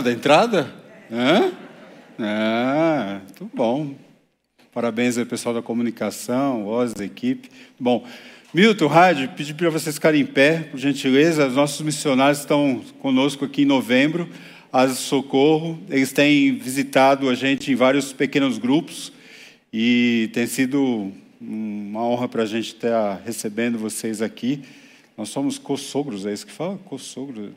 [0.00, 0.72] Da entrada?
[1.10, 1.52] Hã?
[2.18, 3.94] Ah, muito bom.
[4.72, 7.50] Parabéns ao pessoal da comunicação, Oz, da equipe.
[7.78, 8.06] Bom,
[8.54, 11.46] Milton, Rádio, pedi para vocês ficarem em pé, por gentileza.
[11.46, 14.30] Os nossos missionários estão conosco aqui em novembro,
[14.72, 15.78] Asa Socorro.
[15.90, 19.12] Eles têm visitado a gente em vários pequenos grupos
[19.70, 24.62] e tem sido uma honra para a gente estar recebendo vocês aqui.
[25.16, 26.78] Nós somos co-sogros, é isso que fala?
[26.86, 27.50] Co-sogros,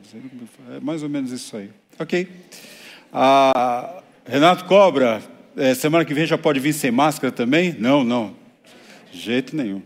[0.74, 1.70] é mais ou menos isso aí.
[1.98, 2.28] Ok.
[3.12, 5.22] Ah, Renato Cobra,
[5.56, 7.74] é, semana que vem já pode vir sem máscara também?
[7.78, 8.34] Não, não.
[9.10, 9.80] De jeito nenhum.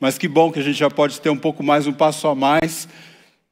[0.00, 2.34] Mas que bom que a gente já pode ter um pouco mais, um passo a
[2.34, 2.88] mais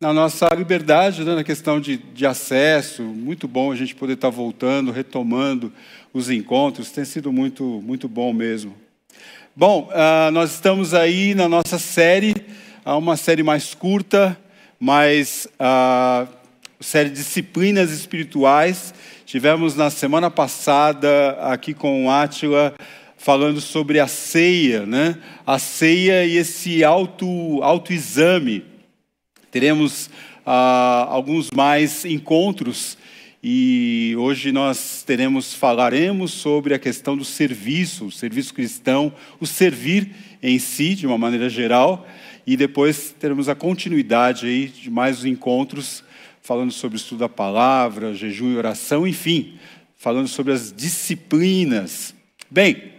[0.01, 3.03] na nossa liberdade, né, na questão de, de acesso.
[3.03, 5.73] Muito bom a gente poder estar voltando, retomando
[6.13, 6.91] os encontros.
[6.93, 8.75] Tem sido muito, muito bom mesmo.
[9.57, 12.33] Bom, uh, nós estamos aí na nossa série,
[12.97, 14.39] uma série mais curta,
[14.81, 16.29] mais uh,
[16.81, 18.95] série de disciplinas espirituais.
[19.27, 22.75] Tivemos na semana passada aqui com o Átila
[23.19, 25.19] falando sobre a ceia, né?
[25.47, 28.65] A ceia e esse auto autoexame.
[29.51, 30.09] Teremos
[30.47, 32.97] ah, alguns mais encontros
[33.43, 40.11] e hoje nós teremos falaremos sobre a questão do serviço, o serviço cristão, o servir
[40.43, 42.07] em si de uma maneira geral
[42.49, 46.03] e depois teremos a continuidade aí de mais encontros
[46.41, 49.59] falando sobre o estudo da palavra, jejum e oração, enfim,
[49.99, 52.15] falando sobre as disciplinas.
[52.51, 52.95] Bem,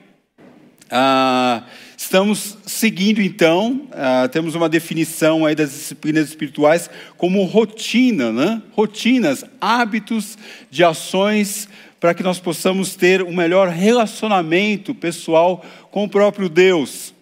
[0.87, 1.63] ah,
[1.97, 6.87] estamos seguindo então, ah, temos uma definição aí das disciplinas espirituais
[7.17, 8.61] como rotina, né?
[8.73, 10.37] rotinas, hábitos
[10.69, 11.67] de ações
[11.99, 17.16] para que nós possamos ter um melhor relacionamento pessoal com o próprio Deus.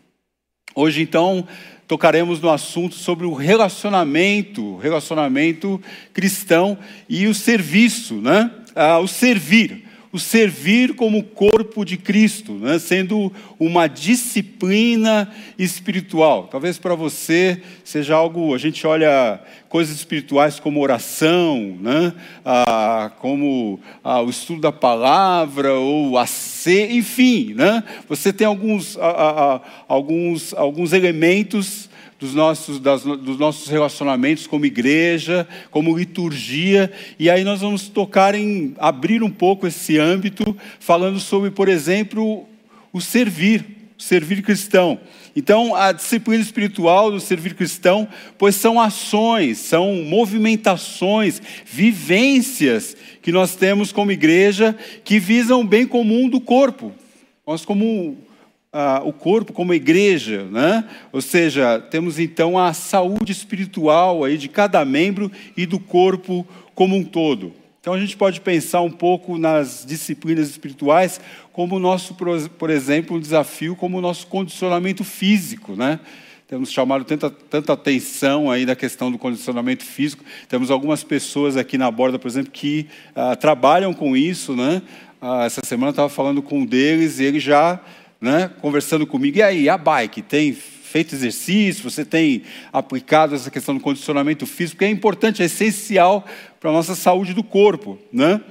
[0.76, 1.48] Hoje então
[1.88, 5.82] tocaremos no assunto sobre o relacionamento, relacionamento
[6.14, 6.78] cristão
[7.08, 8.52] e o serviço, né?
[8.76, 12.80] Ah, o servir o servir como corpo de Cristo, né?
[12.80, 16.48] sendo uma disciplina espiritual.
[16.48, 22.14] Talvez para você seja algo, a gente olha coisas espirituais como oração, né?
[22.46, 27.84] ah, como ah, o estudo da palavra, ou a ser, enfim, né?
[28.08, 31.87] você tem alguns, ah, alguns, alguns elementos
[32.20, 38.34] dos nossos, das, dos nossos relacionamentos como igreja, como liturgia, e aí nós vamos tocar
[38.34, 42.46] em abrir um pouco esse âmbito, falando sobre, por exemplo,
[42.92, 43.64] o servir,
[43.98, 45.00] o servir cristão.
[45.36, 48.08] Então, a disciplina espiritual do servir cristão,
[48.40, 55.86] pois são ações, são movimentações, vivências que nós temos como igreja que visam o bem
[55.86, 56.92] comum do corpo.
[57.46, 58.18] Nós, como
[58.72, 60.88] ah, o corpo como igreja, né?
[61.12, 66.46] Ou seja, temos então a saúde espiritual aí de cada membro e do corpo
[66.76, 67.54] como um todo.
[67.80, 71.22] Então a gente pode pensar um pouco nas disciplinas espirituais
[71.54, 72.16] como o nosso,
[72.58, 76.00] por exemplo, um desafio como o nosso condicionamento físico, né?
[76.48, 80.24] Temos chamado tanta, tanta atenção aí da questão do condicionamento físico.
[80.48, 84.82] Temos algumas pessoas aqui na borda, por exemplo, que ah, trabalham com isso, né?
[85.22, 87.82] Ah, essa semana eu estava falando com um deles e ele já
[88.20, 89.38] né, conversando comigo.
[89.38, 90.22] E aí, a bike?
[90.22, 91.84] Tem feito exercício?
[91.84, 94.80] Você tem aplicado essa questão do condicionamento físico?
[94.80, 96.26] Que é importante, é essencial
[96.60, 98.00] para a nossa saúde do corpo.
[98.12, 98.42] Né?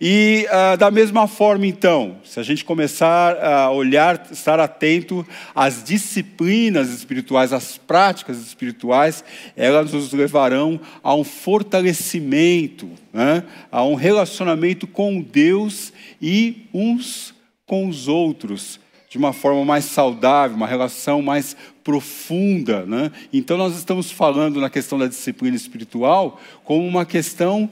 [0.00, 5.82] E ah, da mesma forma, então, se a gente começar a olhar, estar atento às
[5.82, 9.24] disciplinas espirituais, às práticas espirituais,
[9.56, 13.42] elas nos levarão a um fortalecimento, né?
[13.72, 17.34] a um relacionamento com Deus e uns
[17.64, 22.84] com os outros de uma forma mais saudável, uma relação mais profunda.
[22.84, 23.12] Né?
[23.32, 27.70] Então, nós estamos falando na questão da disciplina espiritual como uma questão,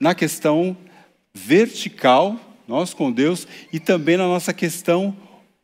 [0.00, 0.76] na questão
[1.34, 2.36] vertical,
[2.66, 5.14] nós com Deus, e também na nossa questão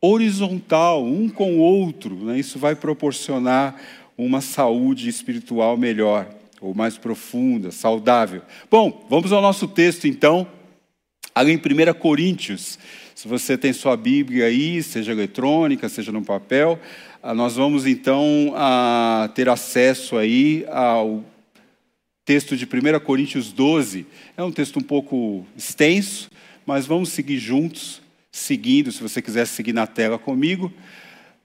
[0.00, 2.14] horizontal, um com o outro.
[2.16, 2.38] Né?
[2.38, 3.76] Isso vai proporcionar
[4.16, 6.28] uma saúde espiritual melhor,
[6.60, 8.42] ou mais profunda, saudável.
[8.70, 10.46] Bom, vamos ao nosso texto então,
[11.34, 12.78] ali em 1 Coríntios.
[13.14, 16.78] Se você tem sua Bíblia aí, seja eletrônica, seja no papel,
[17.22, 18.52] ah, nós vamos então
[19.34, 21.24] ter acesso aí ao
[22.24, 24.06] texto de 1 Coríntios 12.
[24.36, 26.30] É um texto um pouco extenso,
[26.66, 30.72] mas vamos seguir juntos, seguindo, se você quiser seguir na tela comigo.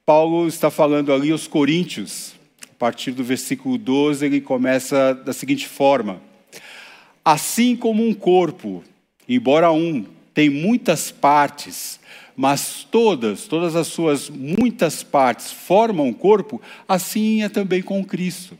[0.05, 2.33] Paulo está falando ali aos Coríntios,
[2.71, 6.21] a partir do versículo 12, ele começa da seguinte forma:
[7.25, 8.83] Assim como um corpo,
[9.27, 11.99] embora um, tem muitas partes,
[12.35, 18.57] mas todas, todas as suas muitas partes formam o corpo, assim é também com Cristo.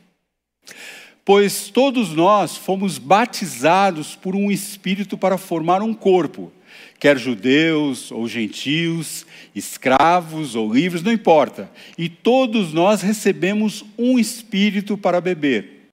[1.23, 6.51] Pois todos nós fomos batizados por um espírito para formar um corpo,
[6.99, 11.69] quer judeus ou gentios, escravos ou livres, não importa.
[11.97, 15.89] E todos nós recebemos um espírito para beber.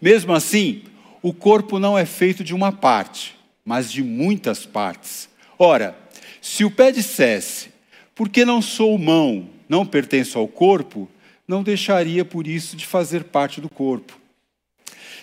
[0.00, 0.82] Mesmo assim,
[1.22, 3.33] o corpo não é feito de uma parte,
[3.64, 5.28] mas de muitas partes.
[5.58, 5.96] Ora,
[6.40, 7.70] se o pé dissesse,
[8.14, 11.08] porque não sou mão, não pertenço ao corpo,
[11.46, 14.18] não deixaria por isso de fazer parte do corpo.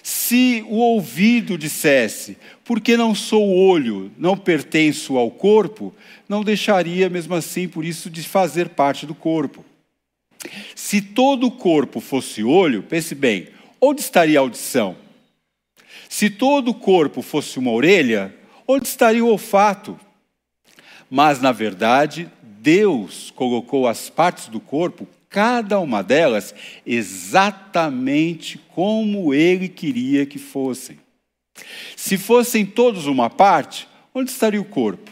[0.04, 5.94] Se o ouvido dissesse, porque não sou olho, não pertenço ao corpo,
[6.28, 9.64] não deixaria mesmo assim por isso de fazer parte do corpo.
[10.76, 13.50] Se todo o corpo fosse olho, pense bem,
[13.80, 14.96] onde estaria a audição?
[16.12, 18.36] Se todo o corpo fosse uma orelha,
[18.68, 19.98] onde estaria o olfato?
[21.10, 26.54] Mas, na verdade, Deus colocou as partes do corpo cada uma delas
[26.86, 31.00] exatamente como ele queria que fossem.
[31.96, 35.10] Se fossem todos uma parte, onde estaria o corpo?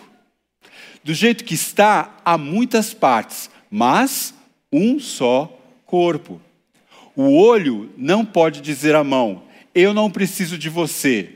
[1.02, 4.34] Do jeito que está, há muitas partes, mas
[4.69, 5.45] um só
[5.86, 6.42] corpo.
[7.16, 9.48] O olho não pode dizer à mão:
[9.80, 11.30] Eu não preciso de você.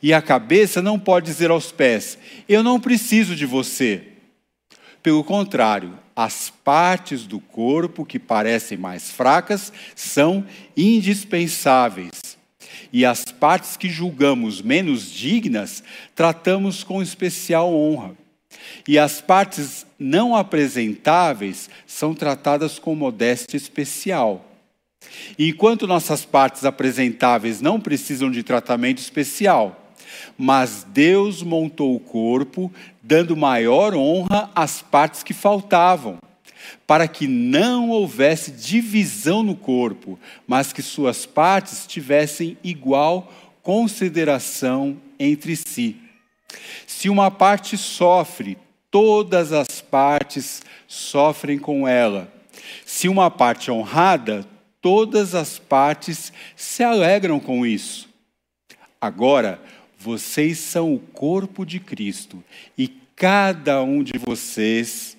[0.00, 2.16] E a cabeça não pode dizer aos pés:
[2.48, 4.04] Eu não preciso de você.
[5.02, 10.46] Pelo contrário, as partes do corpo que parecem mais fracas são
[10.76, 12.38] indispensáveis.
[12.92, 15.82] E as partes que julgamos menos dignas,
[16.14, 18.14] tratamos com especial honra.
[18.86, 24.49] E as partes não apresentáveis são tratadas com modéstia especial.
[25.38, 29.94] E enquanto nossas partes apresentáveis não precisam de tratamento especial,
[30.36, 36.18] mas Deus montou o corpo, dando maior honra às partes que faltavam,
[36.86, 43.32] para que não houvesse divisão no corpo, mas que suas partes tivessem igual
[43.62, 45.96] consideração entre si.
[46.86, 48.58] Se uma parte sofre,
[48.90, 52.32] todas as partes sofrem com ela.
[52.84, 54.46] Se uma parte é honrada,
[54.80, 58.08] todas as partes se alegram com isso.
[59.00, 59.60] Agora,
[59.98, 62.42] vocês são o corpo de Cristo
[62.76, 65.16] e cada um de vocês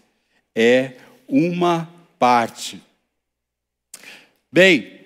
[0.56, 0.94] é
[1.28, 2.82] uma parte.
[4.52, 5.01] Bem,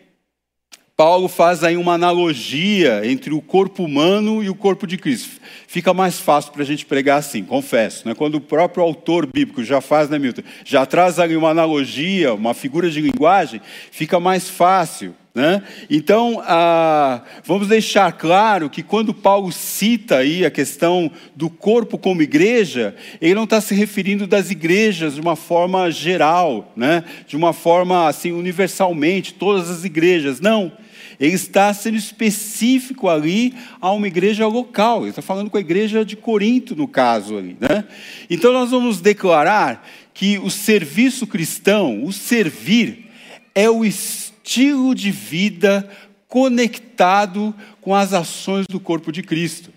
[0.98, 5.42] Paulo faz aí uma analogia entre o corpo humano e o corpo de Cristo.
[5.68, 8.08] Fica mais fácil para a gente pregar assim, confesso.
[8.08, 8.16] Né?
[8.16, 10.44] Quando o próprio autor bíblico já faz, né, Milton?
[10.64, 13.60] Já traz ali uma analogia, uma figura de linguagem,
[13.92, 15.14] fica mais fácil.
[15.34, 15.64] Né?
[15.90, 22.22] Então, ah, vamos deixar claro que quando Paulo cita aí a questão do corpo como
[22.22, 27.04] igreja, ele não está se referindo das igrejas de uma forma geral, né?
[27.28, 30.40] de uma forma assim universalmente, todas as igrejas.
[30.40, 30.72] Não.
[31.20, 35.02] Ele está sendo específico ali a uma igreja local.
[35.02, 37.58] Ele está falando com a igreja de Corinto, no caso ali.
[37.60, 37.86] Né?
[38.30, 43.10] Então, nós vamos declarar que o serviço cristão, o servir,
[43.54, 45.90] é o estilo de vida
[46.28, 49.72] conectado com as ações do corpo de Cristo.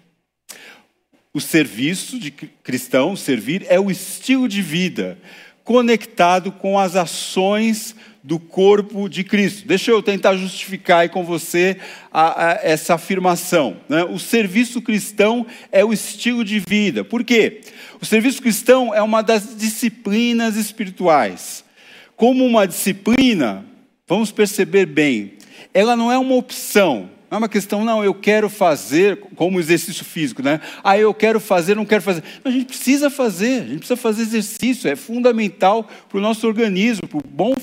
[1.32, 5.18] O serviço de cristão, servir, é o estilo de vida
[5.62, 7.94] conectado com as ações
[8.28, 9.66] do corpo de Cristo.
[9.66, 11.78] Deixa eu tentar justificar aí com você
[12.12, 13.78] a, a, essa afirmação.
[13.88, 14.04] Né?
[14.04, 17.02] O serviço cristão é o estilo de vida.
[17.02, 17.62] Por quê?
[17.98, 21.64] O serviço cristão é uma das disciplinas espirituais.
[22.16, 23.64] Como uma disciplina,
[24.06, 25.32] vamos perceber bem,
[25.72, 30.04] ela não é uma opção, não é uma questão, não, eu quero fazer, como exercício
[30.04, 30.60] físico, né?
[30.82, 32.22] Ah, eu quero fazer, não quero fazer.
[32.42, 36.46] Não, a gente precisa fazer, a gente precisa fazer exercício, é fundamental para o nosso
[36.46, 37.54] organismo, para o bom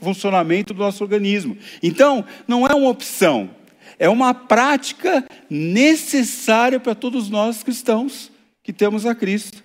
[0.00, 1.56] funcionamento do nosso organismo.
[1.80, 3.50] Então, não é uma opção,
[4.00, 8.32] é uma prática necessária para todos nós cristãos
[8.64, 9.62] que temos a Cristo.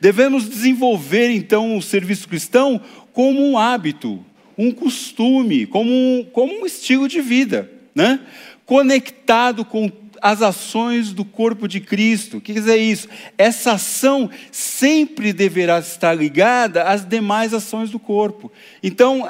[0.00, 2.80] Devemos desenvolver, então, o serviço cristão
[3.12, 4.24] como um hábito,
[4.56, 8.20] um costume, como um, como um estilo de vida, né?
[8.66, 12.38] Conectado com as ações do corpo de Cristo.
[12.38, 13.08] O que quer dizer isso?
[13.38, 18.50] Essa ação sempre deverá estar ligada às demais ações do corpo.
[18.82, 19.22] Então,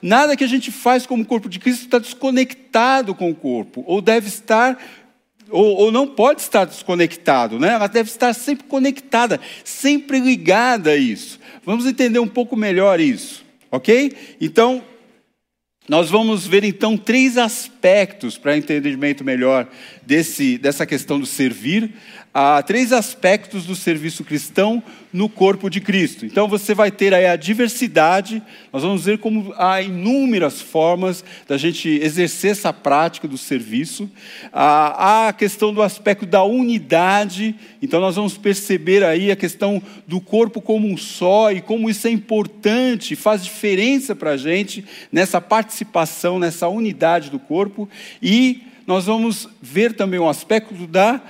[0.00, 4.00] nada que a gente faz como corpo de Cristo está desconectado com o corpo, ou
[4.00, 4.78] deve estar
[5.50, 7.74] ou, ou, não pode estar desconectado, né?
[7.74, 11.38] ela deve estar sempre conectada, sempre ligada a isso.
[11.64, 13.44] Vamos entender um pouco melhor isso.
[13.70, 14.12] Ok?
[14.40, 14.82] Então,
[15.86, 19.68] Nós vamos ver então três aspectos para entendimento melhor
[20.02, 21.92] desse, dessa questão do servir,
[22.34, 26.26] há três aspectos do serviço cristão no corpo de Cristo.
[26.26, 31.56] Então você vai ter aí a diversidade, nós vamos ver como há inúmeras formas da
[31.56, 34.10] gente exercer essa prática do serviço.
[34.52, 40.20] Há a questão do aspecto da unidade, então nós vamos perceber aí a questão do
[40.20, 45.40] corpo como um só e como isso é importante, faz diferença para a gente nessa
[45.40, 47.88] participação, nessa unidade do corpo.
[48.20, 51.22] E nós vamos ver também o aspecto da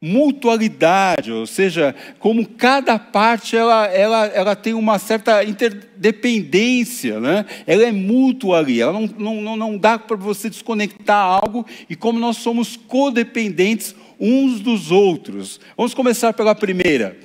[0.00, 7.46] mutualidade, ou seja, como cada parte ela, ela, ela tem uma certa interdependência, né?
[7.66, 12.18] ela é mútua ali, ela não, não, não dá para você desconectar algo, e como
[12.18, 15.60] nós somos codependentes uns dos outros.
[15.76, 17.16] Vamos começar pela primeira,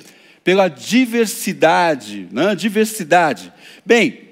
[0.41, 2.55] pela diversidade, né?
[2.55, 3.51] diversidade.
[3.85, 4.30] Bem,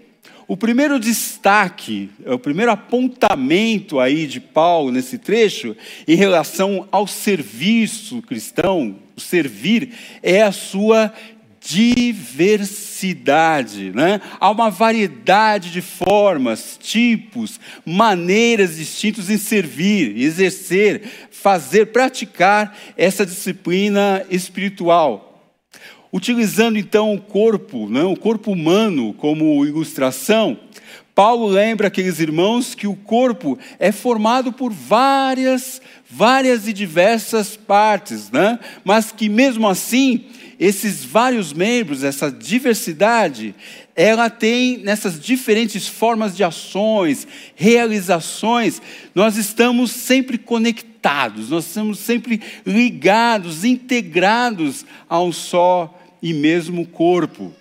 [0.50, 5.78] o primeiro destaque, o primeiro apontamento aí de Paulo nesse trecho,
[6.08, 11.14] em relação ao serviço cristão, o servir, é a sua
[11.62, 14.20] diversidade, né?
[14.40, 24.26] Há uma variedade de formas, tipos, maneiras distintas em servir, exercer, fazer, praticar essa disciplina
[24.32, 25.29] espiritual.
[26.12, 30.58] Utilizando então o corpo, né, o corpo humano como ilustração,
[31.20, 38.32] Paulo lembra aqueles irmãos que o corpo é formado por várias, várias e diversas partes,
[38.32, 38.58] né?
[38.86, 43.54] mas que mesmo assim, esses vários membros, essa diversidade,
[43.94, 48.82] ela tem nessas diferentes formas de ações, realizações,
[49.14, 57.54] nós estamos sempre conectados, nós estamos sempre ligados, integrados a um só e mesmo corpo.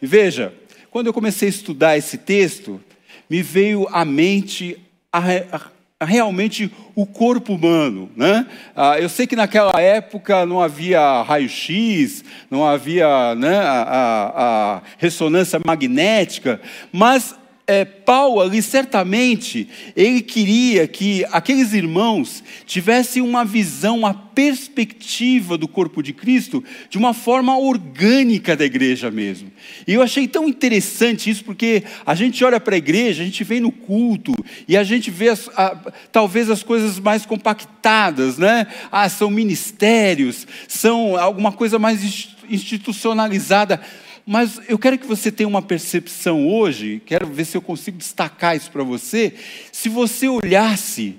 [0.00, 0.52] E veja,
[0.90, 2.80] quando eu comecei a estudar esse texto,
[3.28, 4.78] me veio à mente
[5.12, 5.60] a, a,
[6.00, 8.10] a realmente o corpo humano.
[8.16, 8.46] Né?
[8.76, 13.92] Ah, eu sei que naquela época não havia raio-x, não havia né, a,
[14.34, 16.60] a ressonância magnética,
[16.92, 17.34] mas
[17.66, 25.68] é, Paulo ali certamente ele queria que aqueles irmãos tivessem uma visão, uma perspectiva do
[25.68, 29.52] corpo de Cristo de uma forma orgânica da igreja mesmo.
[29.86, 33.44] E eu achei tão interessante isso porque a gente olha para a igreja, a gente
[33.44, 34.32] vem no culto
[34.66, 35.76] e a gente vê as, a,
[36.10, 38.66] talvez as coisas mais compactadas, né?
[38.90, 43.80] Ah, são ministérios, são alguma coisa mais institucionalizada.
[44.26, 48.56] Mas eu quero que você tenha uma percepção hoje, quero ver se eu consigo destacar
[48.56, 49.34] isso para você.
[49.70, 51.16] Se você olhasse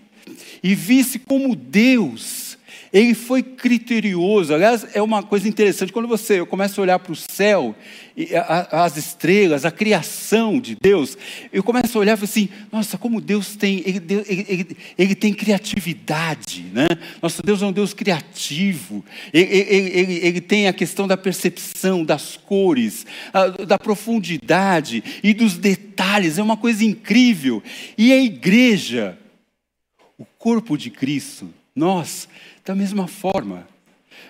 [0.63, 2.42] e visse como Deus
[2.93, 4.53] ele foi criterioso.
[4.53, 5.91] Aliás, é uma coisa interessante.
[5.91, 7.75] Quando você começa a olhar para o céu,
[8.71, 11.17] as estrelas, a criação de Deus,
[11.51, 15.15] eu começo a olhar e falo assim: nossa, como Deus tem, ele, ele, ele, ele,
[15.15, 16.65] tem criatividade.
[16.71, 16.87] Né?
[17.19, 19.03] Nosso Deus é um Deus criativo.
[19.33, 23.07] Ele, ele tem a questão da percepção, das cores,
[23.67, 26.37] da profundidade e dos detalhes.
[26.37, 27.63] É uma coisa incrível.
[27.97, 29.17] E a igreja,
[30.15, 32.27] o corpo de Cristo, nós
[32.65, 33.67] da mesma forma,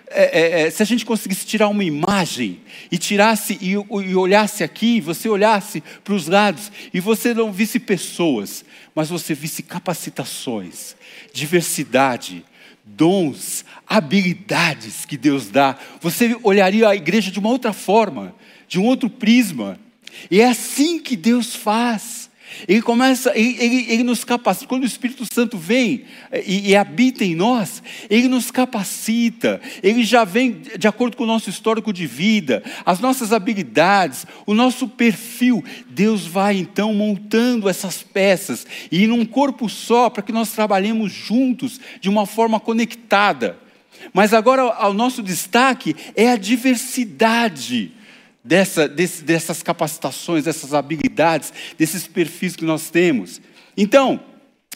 [0.08, 2.62] é, é, é, se a gente conseguisse tirar uma imagem
[2.92, 7.80] e tirasse e, e olhasse aqui, você olhasse para os lados e você não visse
[7.80, 8.64] pessoas,
[8.94, 10.96] mas você visse capacitações,
[11.34, 12.46] diversidade,
[12.84, 18.36] dons, habilidades que Deus dá, você olharia a igreja de uma outra forma,
[18.68, 19.80] de um outro prisma.
[20.30, 22.23] E é assim que Deus faz.
[22.68, 24.68] Ele começa, ele, ele, ele, nos capacita.
[24.68, 29.62] Quando o Espírito Santo vem eh, e, e, habita em nós, ele nos capacita.
[29.82, 34.54] Ele já vem de acordo com o nosso histórico de vida, as nossas habilidades, o
[34.54, 35.64] nosso perfil.
[35.90, 41.80] Deus vai então montando essas peças e num corpo só para que nós trabalhemos juntos
[42.00, 43.58] de uma forma conectada.
[44.14, 47.92] Mas agora o nosso destaque é a diversidade
[48.44, 53.42] dessa, desse, dessas capacitações, dessas habilidades, desses perfis que nós temos.
[53.78, 54.20] Então,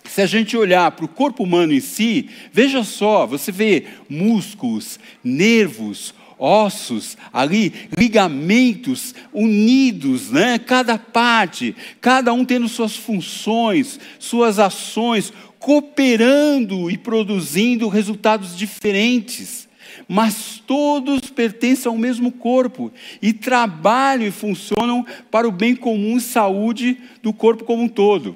[0.05, 4.99] se a gente olhar para o corpo humano em si, veja só, você vê músculos,
[5.23, 10.59] nervos, ossos ali, ligamentos unidos, né?
[10.59, 19.66] Cada parte, cada um tendo suas funções, suas ações, cooperando e produzindo resultados diferentes
[20.07, 26.21] mas todos pertencem ao mesmo corpo e trabalham e funcionam para o bem comum e
[26.21, 28.35] saúde do corpo como um todo.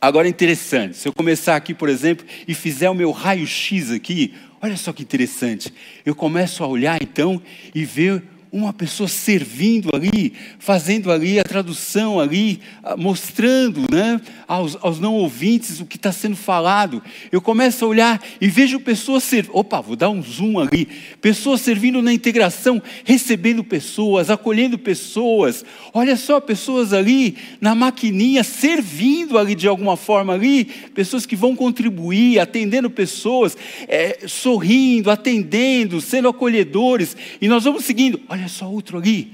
[0.00, 4.34] Agora é interessante, se eu começar aqui, por exemplo, e fizer o meu raio-x aqui,
[4.60, 5.72] olha só que interessante.
[6.04, 7.40] Eu começo a olhar então
[7.74, 8.22] e ver
[8.56, 15.14] uma pessoa servindo ali, fazendo ali a tradução ali, ah, mostrando né, aos, aos não
[15.14, 17.02] ouvintes o que está sendo falado.
[17.30, 19.56] Eu começo a olhar e vejo pessoas servindo.
[19.56, 20.88] Opa, vou dar um zoom ali.
[21.20, 25.64] Pessoas servindo na integração, recebendo pessoas, acolhendo pessoas.
[25.92, 31.54] Olha só, pessoas ali na maquininha, servindo ali de alguma forma ali, pessoas que vão
[31.54, 37.16] contribuir, atendendo pessoas, é, sorrindo, atendendo, sendo acolhedores.
[37.40, 38.20] E nós vamos seguindo.
[38.28, 39.32] Olha só outro ali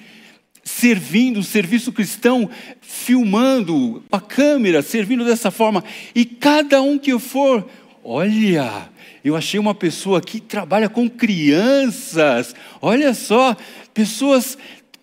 [0.65, 2.49] servindo o serviço cristão,
[2.81, 5.83] filmando a câmera, servindo dessa forma.
[6.15, 7.69] E cada um que eu for,
[8.05, 8.89] olha,
[9.25, 12.55] eu achei uma pessoa que trabalha com crianças.
[12.81, 13.57] Olha só,
[13.93, 14.57] pessoas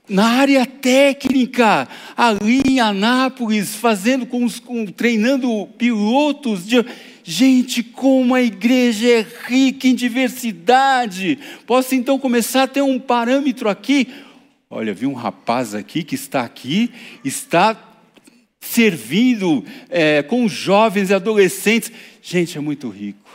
[0.07, 1.87] na área técnica,
[2.17, 6.83] ali em Anápolis, fazendo com, os, com treinando pilotos de
[7.31, 11.37] Gente, como a igreja é rica em diversidade.
[11.67, 14.07] Posso então começar a ter um parâmetro aqui.
[14.67, 16.91] Olha, vi um rapaz aqui que está aqui,
[17.23, 17.99] está
[18.59, 21.91] servindo é, com jovens e adolescentes.
[22.19, 23.29] Gente, é muito rico.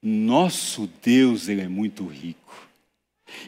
[0.00, 2.68] Nosso Deus, Ele é muito rico.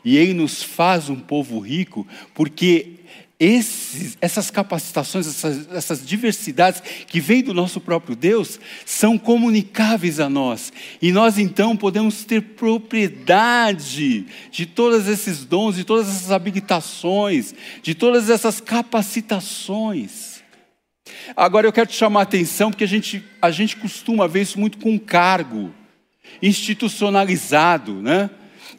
[0.04, 2.04] E Ele nos faz um povo rico
[2.34, 2.96] porque
[3.40, 10.28] esses, essas capacitações, essas, essas, diversidades que vêm do nosso próprio Deus, são comunicáveis a
[10.28, 10.70] nós.
[11.00, 17.94] E nós então podemos ter propriedade de todos esses dons, de todas essas habilitações, de
[17.94, 20.42] todas essas capacitações.
[21.34, 24.60] Agora eu quero te chamar a atenção, porque a gente, a gente costuma ver isso
[24.60, 25.72] muito com cargo
[26.42, 28.28] institucionalizado, né?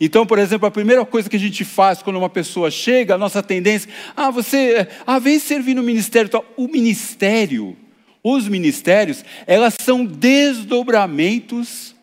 [0.03, 3.19] Então, por exemplo, a primeira coisa que a gente faz quando uma pessoa chega, a
[3.19, 3.87] nossa tendência,
[4.17, 6.25] ah, você, ah, vem servir no ministério.
[6.25, 7.77] Então, o ministério,
[8.23, 11.95] os ministérios, elas são desdobramentos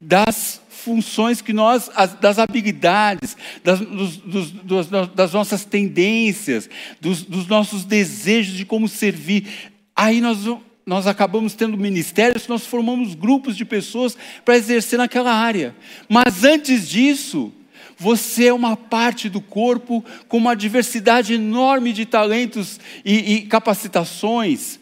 [0.00, 6.70] das funções que nós, das habilidades, das, dos, dos, das nossas tendências,
[7.00, 9.72] dos, dos nossos desejos de como servir.
[9.96, 10.46] Aí nós
[10.86, 15.74] nós acabamos tendo ministérios, nós formamos grupos de pessoas para exercer naquela área.
[16.08, 17.52] Mas antes disso,
[17.98, 24.78] você é uma parte do corpo com uma diversidade enorme de talentos e, e capacitações,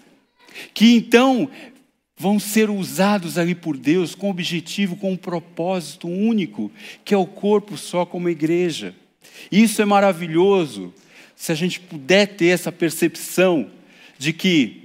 [0.75, 1.49] que então
[2.19, 6.71] vão ser usados ali por Deus com objetivo, com um propósito único,
[7.03, 8.95] que é o corpo só como igreja.
[9.51, 10.93] Isso é maravilhoso,
[11.35, 13.71] se a gente puder ter essa percepção
[14.19, 14.84] de que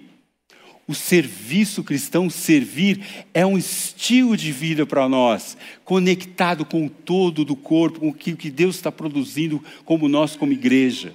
[0.89, 7.45] o serviço cristão, servir, é um estilo de vida para nós, conectado com o todo
[7.45, 11.13] do corpo, com o que Deus está produzindo como nós, como igreja.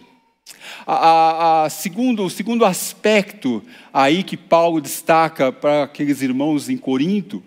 [0.86, 6.76] A, a, a segundo, o segundo aspecto aí que Paulo destaca para aqueles irmãos em
[6.76, 7.42] Corinto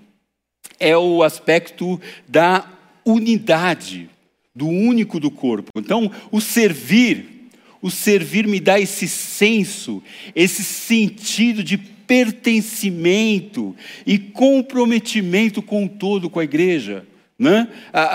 [0.77, 2.69] é o aspecto da
[3.05, 4.09] unidade,
[4.53, 5.69] do único do corpo.
[5.77, 7.36] Então, o servir,
[7.81, 10.01] o servir me dá esse senso,
[10.35, 17.05] esse sentido de pertencimento e comprometimento com o todo, com a igreja.
[17.37, 17.67] Né?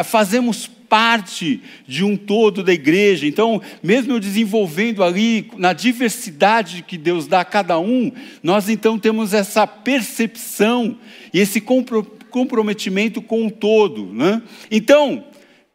[0.04, 3.26] Fazemos parte de um todo da igreja.
[3.26, 8.98] Então, mesmo eu desenvolvendo ali na diversidade que Deus dá a cada um, nós então
[8.98, 10.98] temos essa percepção
[11.32, 14.12] e esse comprometimento com o todo.
[14.12, 14.42] Né?
[14.70, 15.24] Então,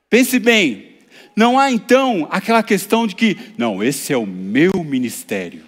[0.08, 0.87] pense bem,
[1.38, 5.62] não há então aquela questão de que, não, esse é o meu ministério.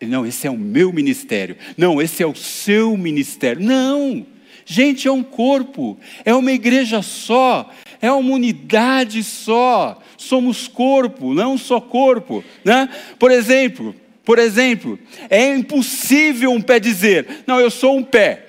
[0.00, 1.54] Não, esse é o meu ministério.
[1.76, 3.62] Não, esse é o seu ministério.
[3.62, 4.26] Não!
[4.64, 10.00] Gente, é um corpo, é uma igreja só, é uma unidade só.
[10.16, 12.42] Somos corpo, não só corpo.
[12.64, 12.88] Né?
[13.18, 14.98] Por exemplo, por exemplo,
[15.30, 18.46] é impossível um pé dizer: Não, eu sou um pé.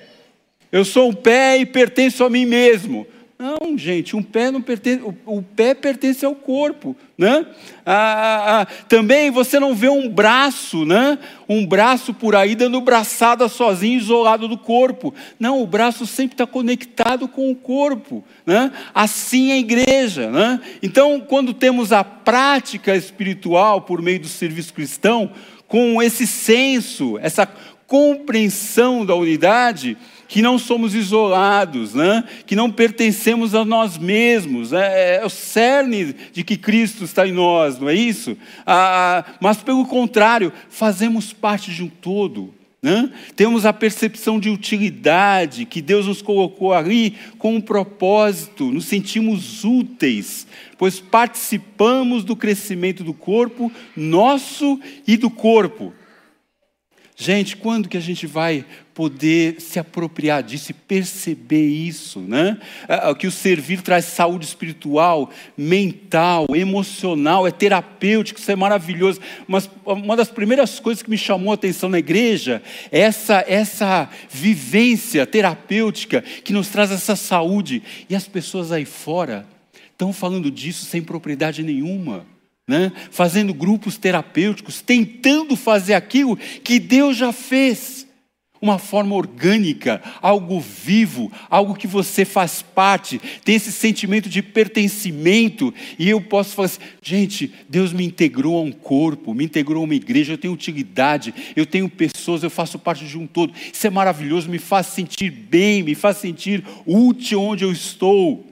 [0.72, 3.06] Eu sou um pé e pertenço a mim mesmo.
[3.40, 7.46] Não, gente, um pé não pertence, o, o pé pertence ao corpo, né?
[7.86, 11.18] Ah, ah, ah, também você não vê um braço, né?
[11.48, 15.14] Um braço por aí dando braçada sozinho, isolado do corpo.
[15.38, 18.70] Não, o braço sempre está conectado com o corpo, né?
[18.92, 20.60] Assim é a igreja, né?
[20.82, 25.32] Então, quando temos a prática espiritual por meio do serviço cristão,
[25.66, 27.48] com esse senso, essa
[27.86, 29.96] compreensão da unidade,
[30.30, 32.22] que não somos isolados, né?
[32.46, 34.72] que não pertencemos a nós mesmos.
[34.72, 38.38] É, é o cerne de que Cristo está em nós, não é isso?
[38.64, 42.54] Ah, mas, pelo contrário, fazemos parte de um todo.
[42.80, 43.10] Né?
[43.34, 49.64] Temos a percepção de utilidade, que Deus nos colocou ali com um propósito, nos sentimos
[49.64, 50.46] úteis,
[50.78, 55.92] pois participamos do crescimento do corpo, nosso e do corpo.
[57.16, 58.64] Gente, quando que a gente vai
[59.00, 62.58] poder se apropriar disso e perceber isso, né?
[62.86, 69.18] É, é, que o servir traz saúde espiritual, mental, emocional, é terapêutico, isso é maravilhoso.
[69.48, 74.10] Mas uma das primeiras coisas que me chamou a atenção na igreja é essa, essa
[74.28, 77.82] vivência terapêutica que nos traz essa saúde.
[78.06, 79.46] E as pessoas aí fora
[79.92, 82.26] estão falando disso sem propriedade nenhuma
[82.68, 82.92] né?
[83.10, 88.06] fazendo grupos terapêuticos, tentando fazer aquilo que Deus já fez.
[88.62, 95.72] Uma forma orgânica, algo vivo, algo que você faz parte, tem esse sentimento de pertencimento,
[95.98, 99.84] e eu posso falar assim: gente, Deus me integrou a um corpo, me integrou a
[99.84, 103.54] uma igreja, eu tenho utilidade, eu tenho pessoas, eu faço parte de um todo.
[103.72, 108.46] Isso é maravilhoso, me faz sentir bem, me faz sentir útil onde eu estou.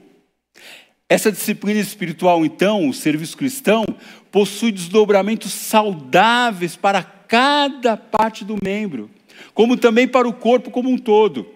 [1.07, 3.83] Essa disciplina espiritual, então, o serviço cristão,
[4.31, 9.09] possui desdobramentos saudáveis para cada parte do membro,
[9.53, 11.47] como também para o corpo como um todo.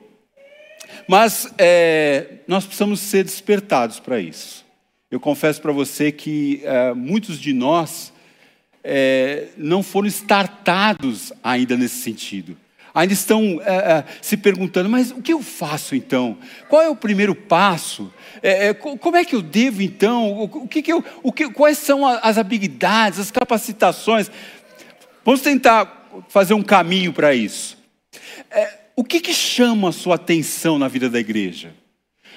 [1.08, 4.63] Mas é, nós precisamos ser despertados para isso.
[5.10, 8.12] Eu confesso para você que é, muitos de nós
[8.84, 12.58] é, não foram startados ainda nesse sentido
[12.93, 16.38] ainda estão é, é, se perguntando: mas o que eu faço então?
[16.69, 18.13] Qual é o primeiro passo?
[18.41, 20.43] É, é como é que eu devo então?
[20.43, 24.30] O, que, que eu, o que, quais são as habilidades, as capacitações?
[25.26, 27.78] Vamos tentar fazer um caminho para isso.
[28.49, 31.73] É, o que, que chama a sua atenção na vida da igreja?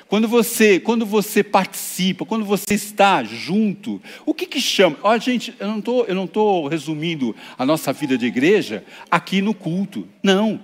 [0.09, 4.97] Quando você, quando você participa, quando você está junto, o que que chama?
[5.03, 9.43] Olha, gente, eu não tô, eu não estou resumindo a nossa vida de igreja aqui
[9.43, 10.07] no culto.
[10.23, 10.61] Não.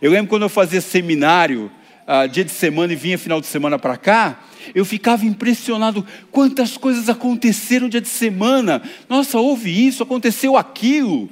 [0.00, 1.70] Eu lembro quando eu fazia seminário,
[2.06, 4.42] uh, dia de semana e vinha final de semana para cá,
[4.74, 8.82] eu ficava impressionado quantas coisas aconteceram dia de semana.
[9.06, 11.28] Nossa, houve isso, aconteceu aquilo.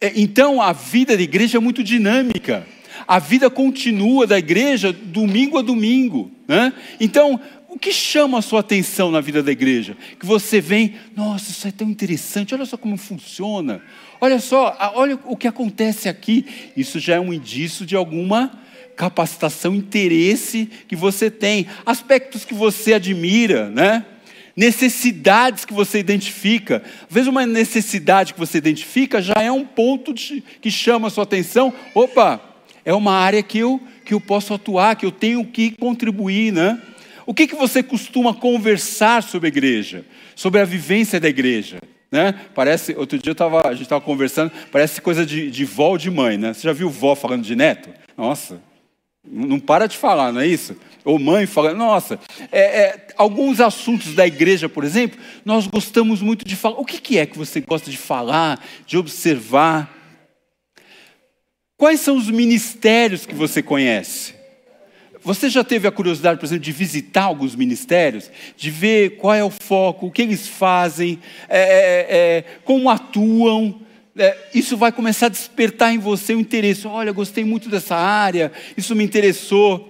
[0.00, 2.66] É, então a vida da igreja é muito dinâmica
[3.06, 6.30] a vida continua da igreja domingo a domingo.
[6.46, 6.72] Né?
[7.00, 9.96] Então, o que chama a sua atenção na vida da igreja?
[10.18, 13.82] Que você vem, nossa, isso é tão interessante, olha só como funciona,
[14.20, 16.46] olha só, olha o que acontece aqui.
[16.76, 18.52] Isso já é um indício de alguma
[18.96, 24.04] capacitação, interesse que você tem, aspectos que você admira, né?
[24.56, 26.82] Necessidades que você identifica.
[27.08, 31.10] Às vezes, uma necessidade que você identifica já é um ponto de, que chama a
[31.10, 31.72] sua atenção.
[31.94, 32.40] Opa,
[32.84, 36.80] é uma área que eu, que eu posso atuar, que eu tenho que contribuir, né?
[37.26, 40.04] O que, que você costuma conversar sobre a igreja?
[40.34, 41.78] Sobre a vivência da igreja?
[42.10, 42.34] Né?
[42.54, 46.10] Parece, outro dia tava, a gente estava conversando, parece coisa de, de vó ou de
[46.10, 46.52] mãe, né?
[46.52, 47.88] Você já viu vó falando de neto?
[48.16, 48.60] Nossa,
[49.24, 50.76] não para de falar, não é isso?
[51.04, 52.18] Ou mãe falando, nossa,
[52.50, 56.78] é, é, alguns assuntos da igreja, por exemplo, nós gostamos muito de falar.
[56.78, 59.96] O que, que é que você gosta de falar, de observar?
[61.76, 64.34] Quais são os ministérios que você conhece?
[65.22, 69.44] Você já teve a curiosidade, por exemplo, de visitar alguns ministérios, de ver qual é
[69.44, 73.80] o foco, o que eles fazem, é, é, é como atuam?
[74.16, 76.86] É, isso vai começar a despertar em você o interesse.
[76.86, 79.88] Olha, gostei muito dessa área, isso me interessou.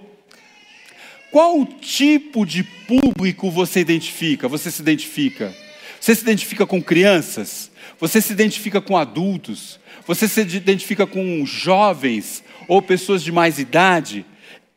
[1.31, 4.47] Qual tipo de público você identifica?
[4.47, 5.53] Você se identifica?
[5.99, 7.71] Você se identifica com crianças?
[7.99, 9.79] Você se identifica com adultos?
[10.05, 14.25] você se identifica com jovens ou pessoas de mais idade,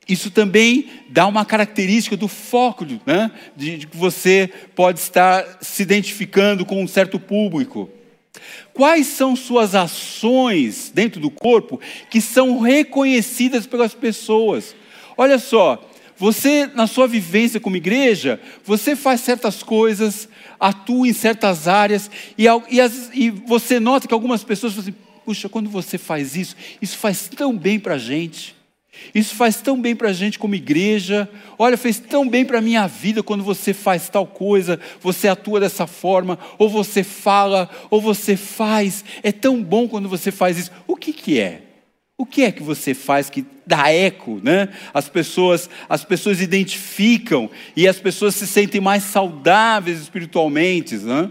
[0.08, 3.30] isso também dá uma característica do foco, né?
[3.56, 7.90] de que você pode estar se identificando com um certo público.
[8.72, 14.74] Quais são suas ações dentro do corpo que são reconhecidas pelas pessoas?
[15.16, 15.82] Olha só,
[16.16, 22.44] você, na sua vivência como igreja, você faz certas coisas, atua em certas áreas, e,
[22.70, 26.54] e, as, e você nota que algumas pessoas falam assim, Puxa, quando você faz isso,
[26.82, 28.54] isso faz tão bem para a gente.
[29.14, 31.28] Isso faz tão bem para a gente como igreja.
[31.58, 35.60] Olha, fez tão bem para a minha vida quando você faz tal coisa, você atua
[35.60, 39.04] dessa forma, ou você fala, ou você faz.
[39.22, 40.70] É tão bom quando você faz isso.
[40.86, 41.62] O que, que é?
[42.16, 44.68] O que é que você faz que dá eco, né?
[44.92, 51.30] As pessoas, as pessoas identificam e as pessoas se sentem mais saudáveis espiritualmente, né?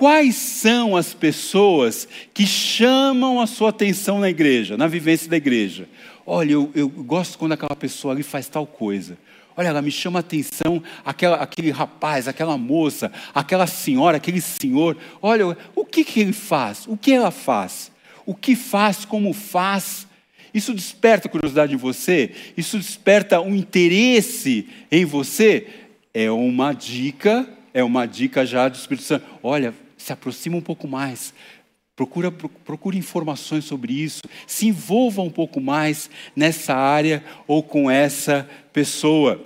[0.00, 5.86] Quais são as pessoas que chamam a sua atenção na igreja, na vivência da igreja?
[6.24, 9.18] Olha, eu, eu gosto quando aquela pessoa ali faz tal coisa.
[9.54, 14.96] Olha, ela me chama a atenção, aquela, aquele rapaz, aquela moça, aquela senhora, aquele senhor.
[15.20, 16.86] Olha, o que, que ele faz?
[16.86, 17.92] O que ela faz?
[18.24, 20.06] O que faz, como faz?
[20.54, 22.30] Isso desperta curiosidade em você?
[22.56, 25.66] Isso desperta um interesse em você?
[26.14, 29.26] É uma dica, é uma dica já do Espírito Santo.
[29.42, 31.32] Olha, se aproxima um pouco mais.
[31.94, 38.48] Procura, procure informações sobre isso, se envolva um pouco mais nessa área ou com essa
[38.72, 39.44] pessoa.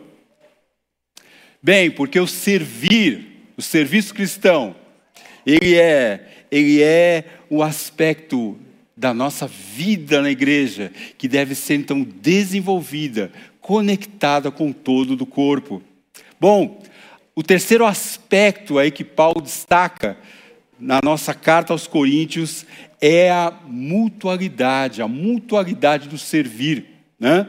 [1.60, 4.76] Bem, porque o servir, o serviço cristão,
[5.44, 8.56] ele é, ele é o aspecto
[8.96, 15.26] da nossa vida na igreja que deve ser então desenvolvida, conectada com o todo do
[15.26, 15.82] corpo.
[16.38, 16.80] Bom,
[17.34, 20.16] o terceiro aspecto aí que Paulo destaca
[20.78, 22.66] na nossa carta aos Coríntios
[23.00, 26.86] é a mutualidade, a mutualidade do servir.
[27.18, 27.46] Né?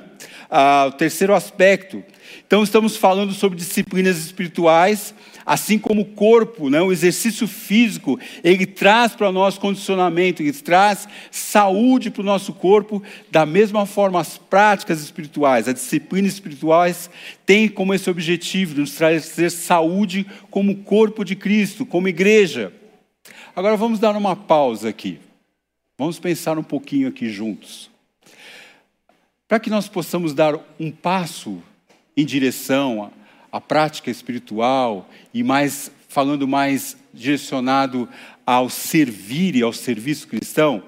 [0.50, 2.04] Ah, o terceiro aspecto.
[2.46, 5.14] Então, estamos falando sobre disciplinas espirituais
[5.46, 11.08] Assim como o corpo, né, o exercício físico, ele traz para nós condicionamento, ele traz
[11.30, 17.12] saúde para o nosso corpo, da mesma forma as práticas espirituais, as disciplinas espirituais
[17.46, 22.74] têm como esse objetivo, nos trazer saúde como corpo de Cristo, como igreja.
[23.56, 25.20] Agora vamos dar uma pausa aqui.
[25.98, 27.90] Vamos pensar um pouquinho aqui juntos.
[29.48, 31.62] Para que nós possamos dar um passo
[32.18, 33.12] em direção
[33.52, 38.08] a prática espiritual e mais falando mais direcionado
[38.46, 40.84] ao servir e ao serviço cristão,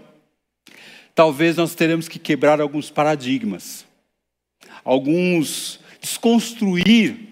[1.14, 3.86] talvez nós teremos que quebrar alguns paradigmas,
[4.84, 7.28] alguns desconstruir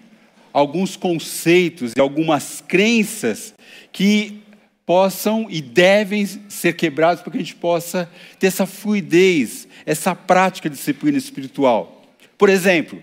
[0.56, 3.52] alguns conceitos e algumas crenças
[3.92, 4.40] que
[4.86, 10.70] possam e devem ser quebrados para que a gente possa ter essa fluidez, essa prática
[10.70, 12.04] de disciplina espiritual.
[12.38, 13.02] Por exemplo,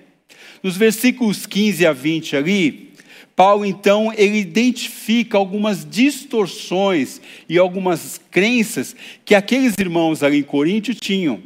[0.63, 2.93] nos versículos 15 a 20 ali,
[3.35, 7.19] Paulo então ele identifica algumas distorções
[7.49, 11.41] e algumas crenças que aqueles irmãos ali em Corinto tinham.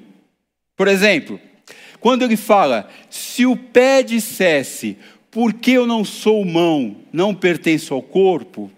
[0.75, 1.39] Por exemplo,
[1.99, 4.97] quando ele fala: "Se o pé dissesse,
[5.31, 8.69] porque eu não sou mão, não pertenço ao corpo",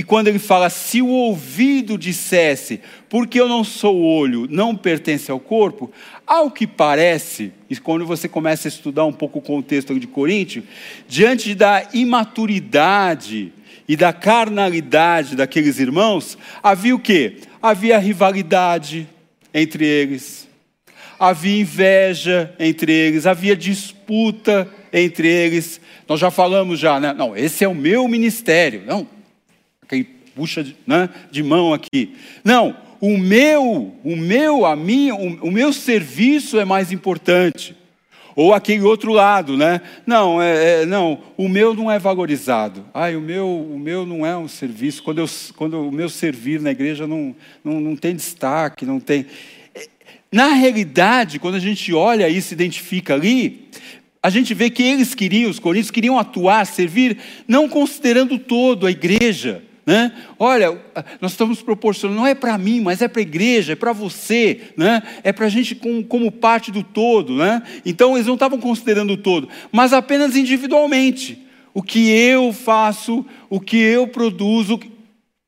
[0.00, 5.30] e quando ele fala, se o ouvido dissesse, porque eu não sou olho, não pertence
[5.30, 5.92] ao corpo,
[6.26, 10.64] ao que parece, e quando você começa a estudar um pouco o contexto de Coríntios,
[11.06, 13.52] diante da imaturidade
[13.86, 17.36] e da carnalidade daqueles irmãos, havia o quê?
[17.60, 19.06] Havia rivalidade
[19.52, 20.48] entre eles,
[21.18, 25.78] havia inveja entre eles, havia disputa entre eles.
[26.08, 27.12] Nós já falamos já, né?
[27.12, 28.82] Não, esse é o meu ministério.
[28.86, 29.06] Não,
[29.90, 30.04] quem
[30.36, 32.14] puxa de, né, de mão aqui.
[32.44, 37.74] Não, o meu, o meu, a minha, o, o, meu serviço é mais importante.
[38.36, 39.80] Ou aquele outro lado, né?
[40.06, 42.86] Não, é, é, não, o meu não é valorizado.
[42.94, 45.02] Ai, o meu, o meu não é um serviço.
[45.02, 49.26] Quando, eu, quando o meu servir na igreja não, não, não tem destaque, não tem.
[50.30, 53.68] Na realidade, quando a gente olha e se identifica ali,
[54.22, 58.90] a gente vê que eles queriam, os coríntios queriam atuar, servir, não considerando todo a
[58.90, 59.64] igreja.
[59.90, 60.12] Né?
[60.38, 60.80] Olha,
[61.20, 64.60] nós estamos proporcionando, não é para mim, mas é para a igreja, é para você,
[64.76, 65.02] né?
[65.24, 67.34] é para a gente como, como, parte do todo.
[67.34, 67.60] Né?
[67.84, 71.44] Então eles não estavam considerando o todo, mas apenas individualmente.
[71.74, 74.78] O que eu faço, o que eu produzo.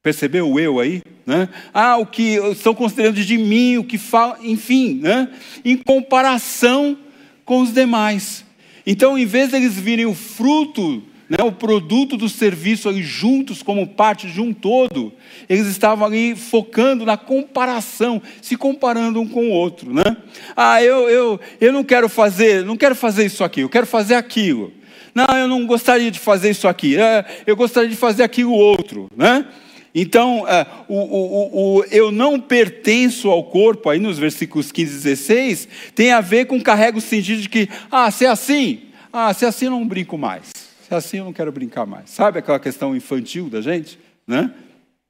[0.02, 1.02] Percebeu o eu aí?
[1.24, 1.48] Né?
[1.72, 5.28] Ah, o que estão considerando de mim, o que fala, enfim, né?
[5.64, 6.98] em comparação
[7.44, 8.44] com os demais.
[8.84, 11.00] Então, em vez deles virem o fruto
[11.32, 15.10] né, o produto do serviço ali juntos, como parte de um todo,
[15.48, 19.94] eles estavam ali focando na comparação, se comparando um com o outro.
[19.94, 20.14] Né?
[20.54, 24.14] Ah, eu, eu, eu não quero fazer, não quero fazer isso aqui, eu quero fazer
[24.14, 24.74] aquilo.
[25.14, 29.08] Não, eu não gostaria de fazer isso aqui, é, eu gostaria de fazer aquilo outro.
[29.16, 29.46] Né?
[29.94, 34.94] Então, é, o, o, o, eu não pertenço ao corpo, aí nos versículos 15 e
[34.96, 39.32] 16, tem a ver com carrega o sentido de que, ah, se é assim, ah,
[39.32, 40.51] se é assim eu não brinco mais
[40.96, 42.10] assim eu não quero brincar mais.
[42.10, 44.52] Sabe aquela questão infantil da gente, né?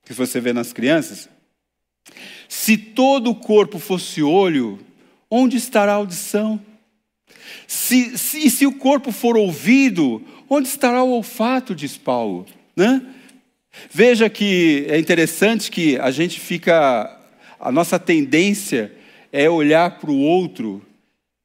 [0.04, 1.28] Que você vê nas crianças?
[2.48, 4.78] Se todo o corpo fosse olho,
[5.30, 6.60] onde estará a audição?
[7.66, 13.02] Se, se, se o corpo for ouvido, onde estará o olfato, diz Paulo, né?
[13.90, 17.18] Veja que é interessante que a gente fica,
[17.58, 18.92] a nossa tendência
[19.32, 20.82] é olhar para o outro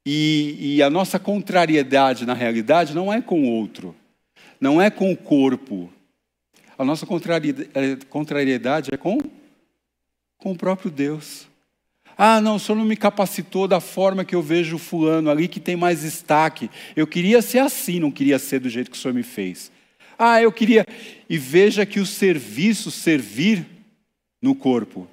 [0.05, 3.95] e, e, a nossa contrariedade na realidade não é com o outro,
[4.59, 5.91] não é com o corpo.
[6.77, 7.05] A nossa
[8.09, 9.17] contrariedade é com,
[10.37, 11.47] com o próprio Deus.
[12.17, 15.47] Ah, não, o senhor não me capacitou da forma que eu vejo o fulano ali
[15.47, 16.69] que tem mais destaque.
[16.95, 19.71] Eu queria ser assim, não queria ser do jeito que o senhor me fez.
[20.17, 20.85] Ah, eu queria.
[21.29, 23.65] E veja que o serviço, servir
[24.41, 25.07] no corpo,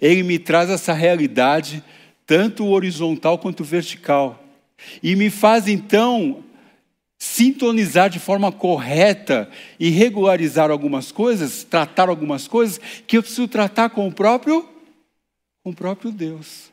[0.00, 1.82] ele me traz essa realidade,
[2.24, 4.44] tanto horizontal quanto vertical.
[5.02, 6.44] E me faz então
[7.34, 13.90] sintonizar de forma correta e regularizar algumas coisas, tratar algumas coisas que eu preciso tratar
[13.90, 14.68] com o próprio
[15.64, 16.72] Com o próprio Deus.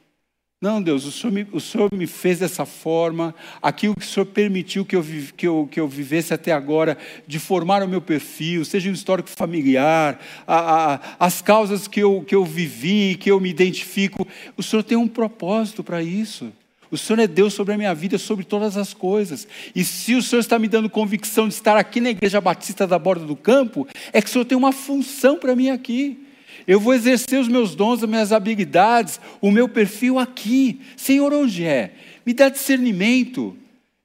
[0.62, 4.28] Não, Deus, o Senhor, me, o Senhor me fez dessa forma, aquilo que o Senhor
[4.28, 5.04] permitiu que eu,
[5.36, 6.96] que, eu, que eu vivesse até agora,
[7.26, 12.24] de formar o meu perfil, seja um histórico familiar, a, a, as causas que eu,
[12.28, 14.28] que eu vivi, que eu me identifico.
[14.56, 16.54] O Senhor tem um propósito para isso.
[16.92, 19.48] O Senhor é Deus sobre a minha vida, sobre todas as coisas.
[19.74, 23.00] E se o Senhor está me dando convicção de estar aqui na Igreja Batista da
[23.00, 26.20] Borda do Campo, é que o Senhor tem uma função para mim aqui.
[26.68, 30.82] Eu vou exercer os meus dons, as minhas habilidades, o meu perfil aqui.
[30.98, 31.94] Senhor, onde é?
[32.26, 33.56] Me dá discernimento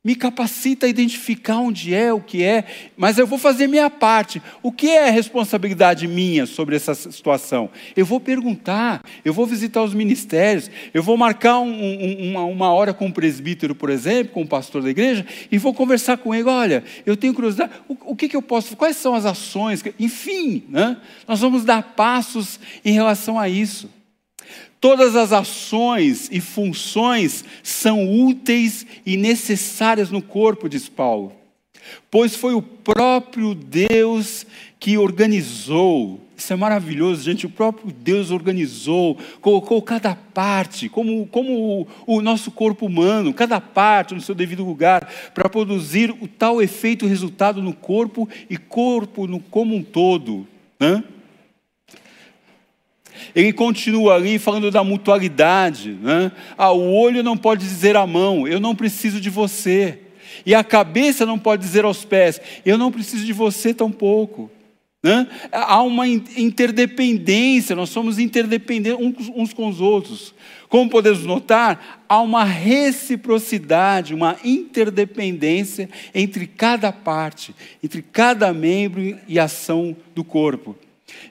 [0.07, 2.65] me capacita a identificar onde é, o que é,
[2.97, 4.41] mas eu vou fazer minha parte.
[4.63, 7.69] O que é a responsabilidade minha sobre essa situação?
[7.97, 12.73] Eu vou perguntar, eu vou visitar os ministérios, eu vou marcar um, um, uma, uma
[12.73, 16.19] hora com o um presbítero, por exemplo, com o pastor da igreja, e vou conversar
[16.19, 16.49] com ele.
[16.49, 19.83] Olha, eu tenho curiosidade, o, o que, que eu posso, quais são as ações?
[19.99, 20.99] Enfim, né?
[21.27, 23.96] nós vamos dar passos em relação a isso.
[24.81, 31.33] Todas as ações e funções são úteis e necessárias no corpo, diz Paulo,
[32.11, 34.47] pois foi o próprio Deus
[34.79, 36.21] que organizou.
[36.37, 37.47] Isso é maravilhoso, gente.
[37.47, 43.61] O próprio Deus organizou, colocou cada parte, como, como o, o nosso corpo humano, cada
[43.61, 49.27] parte no seu devido lugar, para produzir o tal efeito resultado no corpo e corpo
[49.27, 50.47] no, como um todo.
[50.79, 51.03] Né?
[53.35, 55.93] Ele continua ali falando da mutualidade.
[56.03, 56.33] Né?
[56.57, 60.01] Ah, o olho não pode dizer à mão, eu não preciso de você.
[60.45, 64.51] E a cabeça não pode dizer aos pés, eu não preciso de você tampouco.
[65.03, 65.27] Né?
[65.53, 70.35] Há uma interdependência, nós somos interdependentes uns, com os outros.
[70.69, 79.39] Como podemos notar, há uma reciprocidade, uma interdependência entre cada parte, entre cada membro e
[79.39, 80.77] ação do corpo.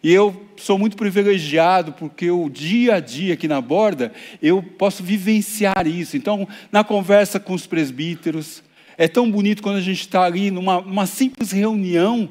[0.01, 5.03] E eu sou muito privilegiado porque o dia a dia aqui na borda eu posso
[5.03, 6.15] vivenciar isso.
[6.15, 8.63] Então, na conversa com os presbíteros,
[8.97, 12.29] é tão bonito quando a gente está ali numa, numa simples reunião.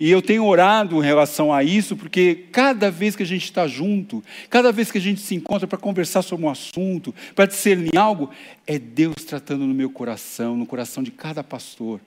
[0.00, 3.68] E eu tenho orado em relação a isso, porque cada vez que a gente está
[3.68, 7.96] junto, cada vez que a gente se encontra para conversar sobre um assunto, para discernir
[7.96, 8.28] algo,
[8.66, 12.00] é Deus tratando no meu coração, no coração de cada pastor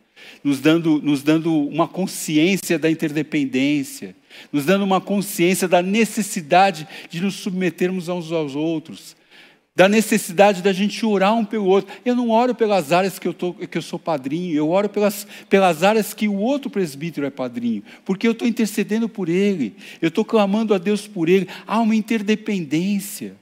[0.43, 4.15] nos dando, nos dando uma consciência da interdependência,
[4.51, 9.15] nos dando uma consciência da necessidade de nos submetermos uns aos outros,
[9.75, 11.93] da necessidade da gente orar um pelo outro.
[12.03, 15.27] Eu não oro pelas áreas que eu, tô, que eu sou padrinho, eu oro pelas,
[15.47, 20.08] pelas áreas que o outro presbítero é padrinho, porque eu estou intercedendo por ele, eu
[20.08, 21.47] estou clamando a Deus por ele.
[21.67, 23.36] Há uma interdependência.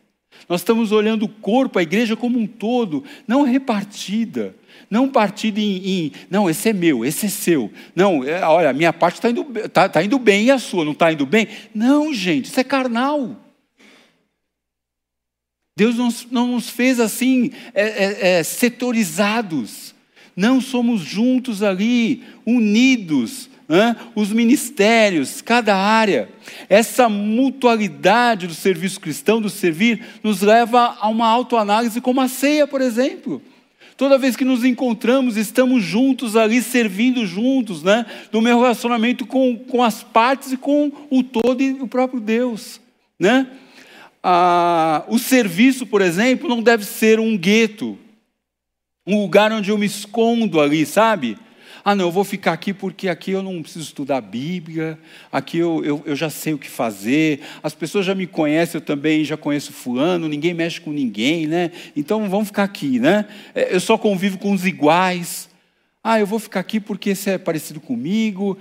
[0.50, 4.54] Nós estamos olhando o corpo, a igreja como um todo, não repartida.
[4.90, 7.72] Não partido em, em, não, esse é meu, esse é seu.
[7.96, 10.86] Não, é, olha, a minha parte está indo, tá, tá indo bem e a sua
[10.86, 11.48] não está indo bem.
[11.74, 13.36] Não, gente, isso é carnal.
[15.78, 19.94] Deus não, não nos fez assim, é, é, é, setorizados.
[20.36, 23.96] Não somos juntos ali, unidos, né?
[24.16, 26.30] os ministérios, cada área.
[26.70, 32.66] Essa mutualidade do serviço cristão, do servir, nos leva a uma autoanálise, como a ceia,
[32.66, 33.42] por exemplo.
[33.98, 38.06] Toda vez que nos encontramos, estamos juntos ali, servindo juntos, né?
[38.32, 42.82] No meu relacionamento com, com as partes e com o todo e o próprio Deus,
[43.18, 43.48] né?
[44.22, 47.98] Ah, o serviço, por exemplo, não deve ser um gueto,
[49.08, 51.38] um lugar onde eu me escondo ali, sabe?
[51.88, 54.98] Ah, não, eu vou ficar aqui porque aqui eu não preciso estudar Bíblia,
[55.32, 58.84] aqui eu, eu, eu já sei o que fazer, as pessoas já me conhecem, eu
[58.84, 61.72] também já conheço Fulano, ninguém mexe com ninguém, né?
[61.96, 63.28] Então vamos ficar aqui, né?
[63.54, 65.48] É, eu só convivo com os iguais.
[66.04, 68.58] Ah, eu vou ficar aqui porque esse é parecido comigo.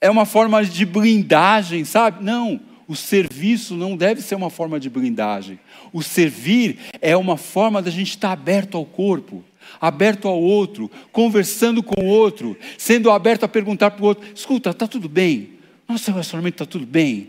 [0.00, 2.24] É uma forma de blindagem, sabe?
[2.24, 2.58] Não.
[2.88, 5.60] O serviço não deve ser uma forma de blindagem.
[5.92, 9.44] O servir é uma forma da gente estar aberto ao corpo
[9.80, 14.70] aberto ao outro, conversando com o outro, sendo aberto a perguntar para o outro: escuta,
[14.70, 15.50] está tudo bem?
[15.88, 17.28] Nosso relacionamento está tudo bem?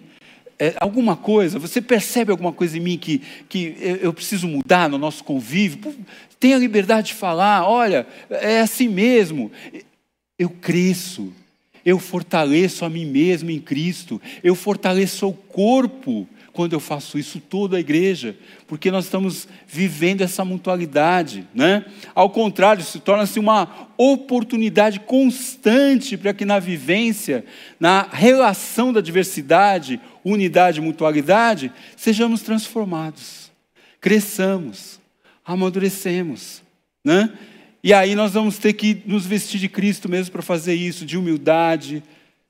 [0.60, 4.98] É, alguma coisa, você percebe alguma coisa em mim que, que eu preciso mudar no
[4.98, 5.94] nosso convívio?
[6.40, 9.52] Tenha liberdade de falar, olha, é assim mesmo.
[10.38, 11.34] Eu cresço,
[11.86, 17.40] eu fortaleço a mim mesmo em Cristo, eu fortaleço o corpo quando eu faço isso,
[17.40, 18.38] toda a igreja,
[18.68, 21.48] porque nós estamos vivendo essa mutualidade.
[21.54, 21.84] Né?
[22.14, 27.44] Ao contrário, se torna-se uma oportunidade constante para que na vivência,
[27.80, 33.52] na relação da diversidade, unidade e mutualidade, sejamos transformados,
[34.00, 35.00] cresçamos,
[35.44, 36.62] amadurecemos.
[37.04, 37.32] Né?
[37.84, 41.18] E aí nós vamos ter que nos vestir de Cristo mesmo para fazer isso, de
[41.18, 42.04] humildade,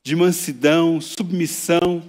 [0.04, 2.04] de mansidão, submissão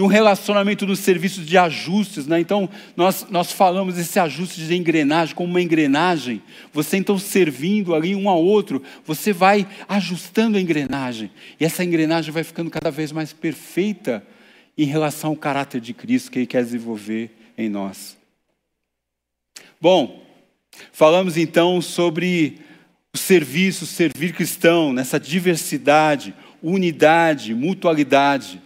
[0.00, 2.40] de um relacionamento nos serviços de ajustes, né?
[2.40, 6.40] Então, nós, nós falamos esse ajuste de engrenagem, como uma engrenagem.
[6.72, 11.30] Você então servindo ali um ao outro, você vai ajustando a engrenagem.
[11.60, 14.26] E essa engrenagem vai ficando cada vez mais perfeita
[14.78, 18.16] em relação ao caráter de Cristo que Ele quer desenvolver em nós.
[19.78, 20.24] Bom,
[20.92, 22.58] falamos então sobre
[23.12, 28.62] o serviço, servir cristão, nessa diversidade, unidade, mutualidade.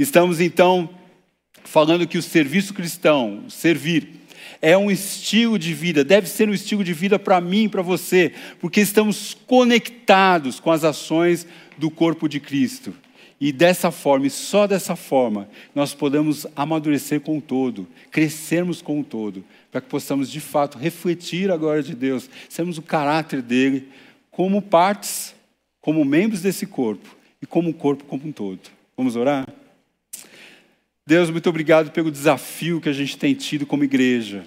[0.00, 0.88] Estamos então
[1.62, 4.08] falando que o serviço cristão, servir,
[4.62, 8.32] é um estilo de vida, deve ser um estilo de vida para mim para você,
[8.58, 11.46] porque estamos conectados com as ações
[11.76, 12.94] do corpo de Cristo.
[13.38, 19.00] E dessa forma, e só dessa forma, nós podemos amadurecer com o todo, crescermos com
[19.00, 23.42] o todo, para que possamos de fato refletir a glória de Deus, sermos o caráter
[23.42, 23.86] dele
[24.30, 25.34] como partes,
[25.78, 28.60] como membros desse corpo e como um corpo como um todo.
[28.96, 29.59] Vamos orar?
[31.10, 34.44] Deus, muito obrigado pelo desafio que a gente tem tido como igreja.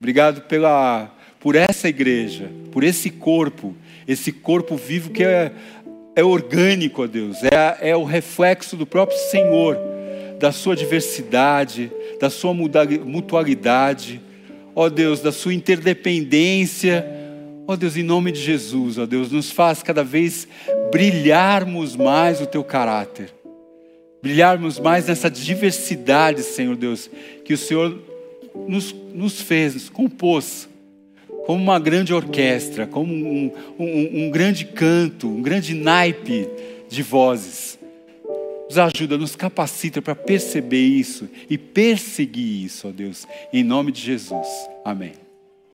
[0.00, 1.08] Obrigado pela,
[1.38, 3.76] por essa igreja, por esse corpo,
[4.08, 5.52] esse corpo vivo que é
[6.16, 9.78] é orgânico, ó Deus, é, é o reflexo do próprio Senhor,
[10.40, 14.20] da sua diversidade, da sua mutualidade,
[14.74, 17.06] ó Deus, da sua interdependência.
[17.68, 20.48] Ó Deus, em nome de Jesus, ó Deus, nos faz cada vez
[20.90, 23.32] brilharmos mais o teu caráter,
[24.22, 27.10] brilharmos mais nessa diversidade, Senhor Deus,
[27.44, 27.98] que o Senhor
[28.68, 30.68] nos, nos fez, nos compôs
[31.46, 36.48] como uma grande orquestra, como um, um, um grande canto, um grande naipe
[36.88, 37.78] de vozes.
[38.68, 44.00] Nos ajuda, nos capacita para perceber isso e perseguir isso, ó Deus, em nome de
[44.00, 44.46] Jesus.
[44.84, 45.29] Amém.